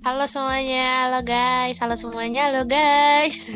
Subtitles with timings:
[0.00, 3.52] Halo semuanya, halo guys, halo semuanya, halo guys.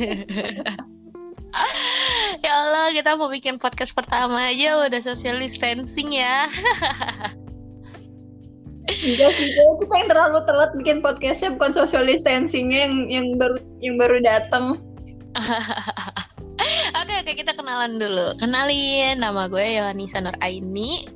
[2.45, 6.45] ya Allah, kita mau bikin podcast pertama aja udah social distancing ya.
[8.85, 13.97] Enggak sih, kita yang terlalu telat bikin podcastnya bukan social distancingnya yang yang baru yang
[13.97, 14.85] baru datang.
[17.01, 18.37] oke oke kita kenalan dulu.
[18.37, 21.09] Kenalin, nama gue Yohanisa Nur Aini.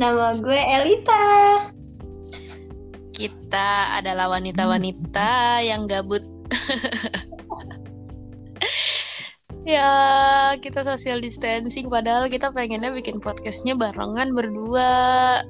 [0.00, 1.24] Nama gue Elita.
[3.16, 6.20] Kita adalah wanita-wanita yang gabut.
[9.64, 9.88] ya,
[10.60, 15.40] kita social distancing padahal kita pengennya bikin podcastnya barengan berdua.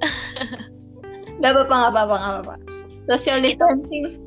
[1.42, 2.54] Gak apa-apa, gak apa-apa, gak apa-apa.
[3.10, 4.26] Social distancing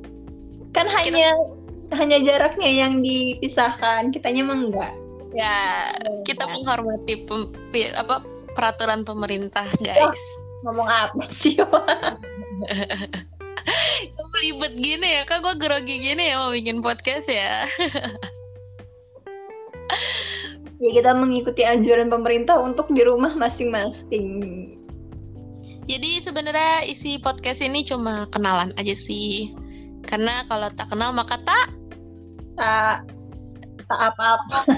[0.69, 1.33] kan hanya
[1.97, 4.93] hanya jaraknya yang dipisahkan, kitanya emang enggak.
[5.33, 5.89] Ya,
[6.25, 7.53] kita menghormati pem-
[7.97, 8.21] apa
[8.53, 10.21] peraturan pemerintah, guys.
[10.65, 11.57] Ngomong apa sih?
[14.39, 17.67] Ribet gini ya, kak gue grogi gini ya mau bikin podcast ya.
[20.79, 24.29] ya kita mengikuti anjuran pemerintah untuk di rumah masing-masing.
[25.89, 29.51] Jadi sebenarnya isi podcast ini cuma kenalan aja sih.
[30.05, 31.67] Karena kalau tak kenal maka tak
[32.59, 33.07] Tak
[33.89, 34.69] tak apa-apa.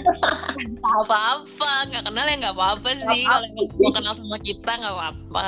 [0.55, 1.71] tak apa-apa.
[1.91, 3.27] Nggak kenal ya nggak apa-apa sih.
[3.27, 5.47] Kalau mau kenal sama kita nggak apa-apa.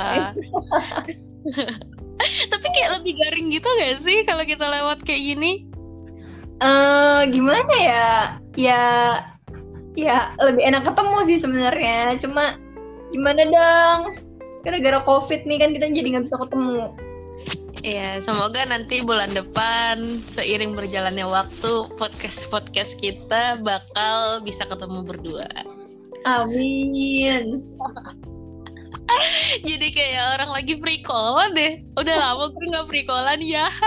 [2.52, 5.66] Tapi kayak lebih garing gitu gak sih kalau kita lewat kayak gini?
[6.62, 8.12] Eh gimana ya?
[8.54, 8.84] Ya
[9.94, 12.18] ya lebih enak ketemu sih sebenarnya.
[12.22, 12.58] Cuma
[13.10, 14.00] gimana dong?
[14.64, 16.94] Gara-gara covid nih kan kita jadi nggak bisa ketemu.
[17.84, 20.00] Iya, semoga nanti bulan depan
[20.32, 25.44] seiring berjalannya waktu podcast-podcast kita bakal bisa ketemu berdua.
[26.24, 27.60] Amin.
[29.68, 31.82] Jadi kayak orang lagi free call deh.
[31.98, 33.68] Udah lama gue nggak free callan ya.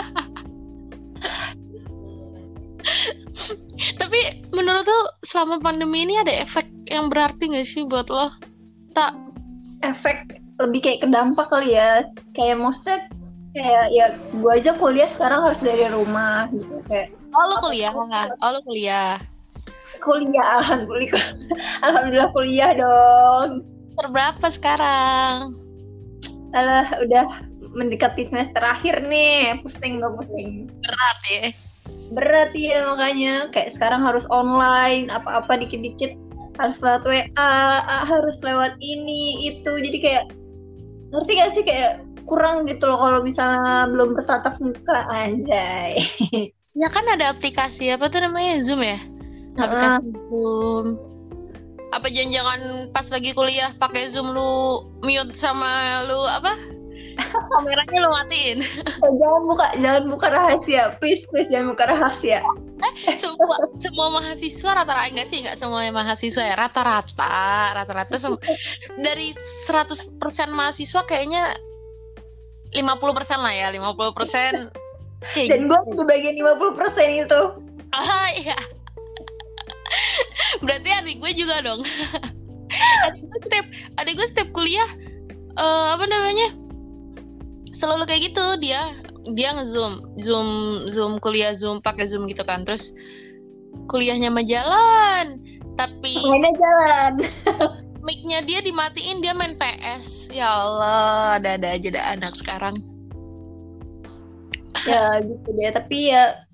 [4.00, 4.20] Tapi
[4.56, 8.32] menurut tuh selama pandemi ini ada efek yang berarti gak sih buat lo?
[8.96, 9.14] Tak
[9.84, 12.08] Efek lebih kayak kedampak kali ya.
[12.34, 12.98] Kayak maksudnya
[13.54, 14.06] kayak ya
[14.40, 19.20] gua aja kuliah sekarang harus dari rumah gitu kayak Oh lo kuliah, oh lo kuliah.
[19.98, 21.26] kuliah alhamdulillah
[21.86, 23.66] alhamdulillah kuliah dong
[23.98, 25.58] Terberapa sekarang?
[26.54, 27.28] Alah, udah
[27.74, 29.58] mendekati semester akhir nih.
[29.66, 30.70] Pusing gak pusing?
[30.86, 31.46] Berat ya.
[32.08, 33.52] berat ya makanya.
[33.52, 36.14] Kayak sekarang harus online apa-apa dikit-dikit.
[36.58, 37.54] Harus lewat WA
[38.06, 39.72] harus lewat ini itu.
[39.82, 40.26] Jadi kayak
[41.14, 41.64] ngerti gak sih?
[41.66, 45.10] Kayak kurang gitu loh kalau misalnya belum bertatap muka.
[45.10, 46.06] Anjay.
[46.78, 48.62] Ya kan ada aplikasi apa tuh namanya?
[48.62, 49.02] Zoom ya?
[49.58, 51.17] Aplikasi Zoom.
[51.96, 56.54] Apa jangan-jangan pas lagi kuliah pakai Zoom lu mute sama lu apa?
[57.56, 58.60] Kameranya lu matiin.
[58.62, 62.44] Eh, jangan buka jangan buka rahasia please please jangan buka rahasia
[63.18, 68.16] semua semua mahasiswa rata-rata enggak sih enggak semua mahasiswa ya rata-rata rata-rata
[69.06, 69.34] dari
[69.66, 70.14] 100%
[70.54, 71.58] mahasiswa kayaknya
[72.76, 74.70] 50% lah ya 50%
[75.34, 77.42] kayak dan gue di bagian 50% itu
[77.96, 78.58] Ah iya.
[80.64, 81.82] Berarti adik gue juga dong.
[83.08, 83.66] adik gue setiap
[84.02, 84.90] adik gue setiap kuliah
[85.58, 86.48] eh, apa namanya?
[87.74, 88.82] Selalu kayak gitu dia
[89.36, 90.50] dia nge-zoom, zoom
[90.88, 92.64] zoom kuliah zoom pakai zoom gitu kan.
[92.64, 92.92] Terus
[93.92, 95.44] kuliahnya mah jalan,
[95.76, 97.14] tapi mainnya jalan
[98.08, 100.32] mic-nya dia dimatiin dia main PS.
[100.32, 102.76] Ya Allah, ada-ada aja dah anak sekarang.
[104.88, 106.48] ya gitu deh tapi ya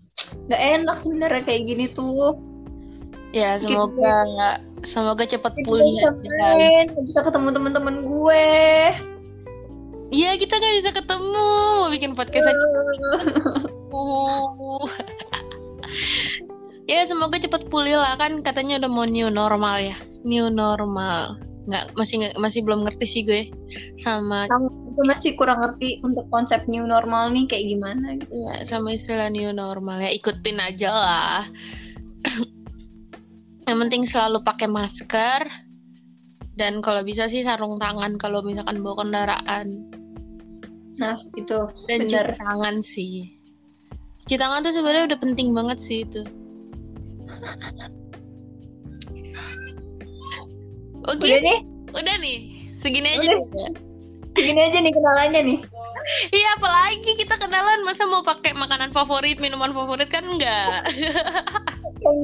[0.50, 2.34] nggak enak sebenarnya kayak gini tuh
[3.34, 4.30] Ya semoga
[4.86, 5.90] semoga cepat pulih.
[6.06, 8.46] nggak bisa ketemu teman-teman gue.
[10.14, 11.50] Iya kita nggak bisa ketemu.
[11.82, 12.66] Mau bikin podcast aja.
[13.90, 14.86] Uh.
[16.94, 18.14] ya semoga cepat pulih lah.
[18.22, 19.98] Kan katanya udah mau new normal ya.
[20.22, 21.34] New normal.
[21.66, 23.50] Nggak masih nggak masih belum ngerti sih gue
[23.98, 24.46] sama
[24.94, 28.30] itu masih kurang ngerti untuk konsep new normal nih kayak gimana gitu.
[28.30, 30.14] Ya sama istilah new normal ya.
[30.14, 31.42] Ikutin aja lah
[33.68, 35.42] yang penting selalu pakai masker.
[36.54, 39.68] Dan kalau bisa sih sarung tangan kalau misalkan bawa kendaraan.
[41.02, 43.16] Nah itu dan bener cuci tangan sih.
[44.26, 46.22] Cuci tangan tuh sebenarnya udah penting banget sih itu.
[51.10, 51.26] Oke.
[51.26, 51.60] udah nih
[51.98, 52.38] udah nih.
[52.84, 53.40] Segini aja Udah.
[53.40, 53.72] nih,
[54.36, 55.60] segini aja nih kenalannya nih
[56.32, 60.88] iya apalagi kita kenalan masa mau pakai makanan favorit minuman favorit kan enggak.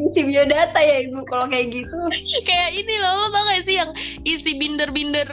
[0.06, 1.96] Isi biodata ya ibu kalau kayak gitu.
[2.44, 3.92] Kayak ini loh lo tau gak sih yang
[4.28, 5.30] isi binder-binder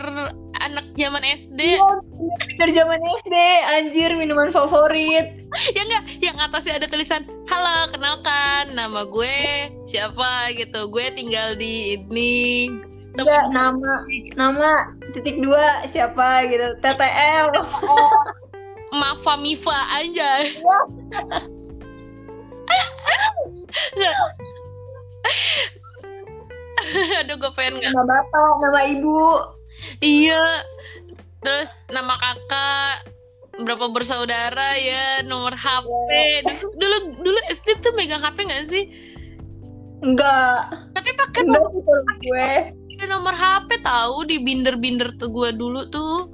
[0.63, 1.85] anak zaman SD Iya,
[2.57, 3.35] dari zaman SD
[3.77, 5.27] anjir minuman favorit.
[5.75, 10.55] Ya enggak yang atasnya ada tulisan halo kenalkan nama gue siapa?
[10.55, 10.91] gitu.
[10.95, 12.71] Gue tinggal di ini.
[13.17, 14.05] Enggak, nama
[14.37, 17.49] nama titik dua siapa gitu TTL
[18.95, 20.31] Mafa Mifa aja.
[27.23, 29.43] Aduh gue pengen nggak nama bapak nama ibu.
[30.01, 30.45] Iya.
[31.43, 33.11] Terus nama kakak
[33.57, 35.89] berapa bersaudara ya nomor HP
[36.45, 38.85] dulu dulu, dulu SD tuh megang HP nggak sih?
[40.05, 40.71] Enggak.
[40.95, 42.49] Tapi pakai kalau gue.
[42.71, 46.31] pakai nomor HP tahu di binder-binder tuh gue dulu tuh.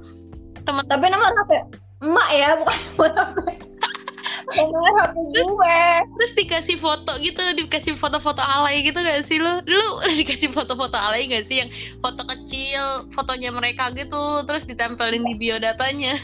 [0.63, 5.15] Tapi nama HP emak ya bukan nama HP HP
[5.47, 5.81] gue.
[6.19, 9.87] terus dikasih foto gitu dikasih foto-foto alay gitu gak sih lo dulu
[10.19, 11.63] dikasih foto-foto alay gak sih?
[11.63, 16.19] Yang foto kecil fotonya mereka gitu terus ditempelin di biodatanya.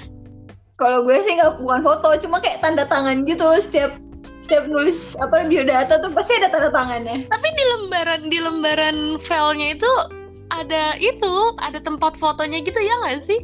[0.80, 3.44] Kalau gue sih nggak bukan foto cuma kayak tanda tangan gitu.
[3.60, 3.96] Setiap
[4.48, 7.28] setiap nulis apa biodata tuh pasti ada tanda tangannya.
[7.28, 9.92] Tapi di lembaran di lembaran filenya itu
[10.50, 13.40] ada itu ada tempat fotonya gitu ya nggak sih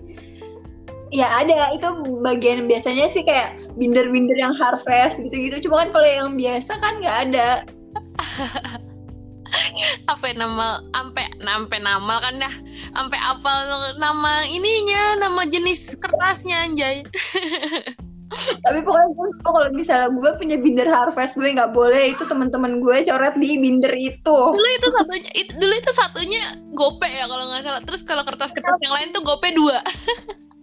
[1.13, 1.73] ya ada.
[1.75, 1.87] Itu
[2.21, 5.69] bagian biasanya sih kayak binder-binder yang harvest gitu-gitu.
[5.69, 7.49] Cuma kan kalau yang biasa kan nggak ada.
[10.11, 12.53] Apa ya, nama ampe ampe nama kan dah
[12.97, 13.51] ampe apa
[14.01, 17.05] nama ininya nama jenis kertasnya anjay.
[18.35, 22.17] Tapi pokoknya gue kalau misalnya gue punya binder harvest gue nggak boleh.
[22.17, 24.37] Itu teman-teman gue coret di binder itu.
[24.51, 26.43] Dulu itu satunya it, dulu itu satunya
[26.73, 27.81] gope ya kalau nggak salah.
[27.85, 29.79] Terus kalau kertas-kertas yang lain tuh gope dua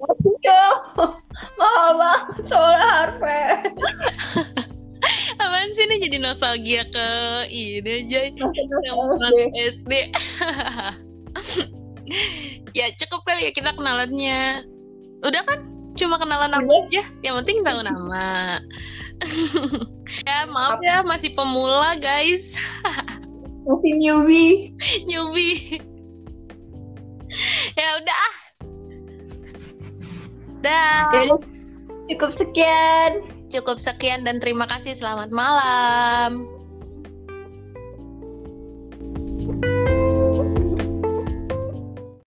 [1.60, 3.74] mahal banget soalnya harvest
[5.38, 7.08] apaan sih ini jadi nostalgia ke
[7.50, 8.30] ini aja?
[8.30, 9.92] Yang SD
[12.78, 14.66] ya cukup kali ya kita kenalannya.
[15.22, 15.60] Udah kan?
[15.94, 17.02] Cuma kenalan nama aja.
[17.20, 18.58] Yang penting tahu nama.
[20.28, 22.60] Ya maaf ya masih pemula guys.
[23.64, 24.76] Masih newbie.
[25.08, 25.80] Newbie.
[27.72, 28.41] Ya udah ah
[30.62, 31.26] dah.
[32.10, 33.22] Cukup sekian.
[33.52, 34.94] Cukup sekian dan terima kasih.
[34.94, 36.51] Selamat malam